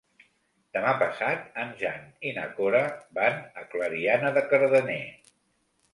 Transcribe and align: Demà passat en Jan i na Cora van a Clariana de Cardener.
Demà 0.77 0.93
passat 1.01 1.43
en 1.65 1.75
Jan 1.83 2.07
i 2.29 2.33
na 2.37 2.47
Cora 2.61 2.81
van 3.19 3.39
a 3.63 3.67
Clariana 3.75 4.33
de 4.39 4.45
Cardener. 4.55 5.03